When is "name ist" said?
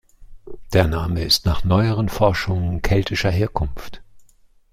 0.87-1.45